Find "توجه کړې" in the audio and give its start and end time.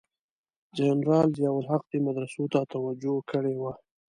2.73-3.55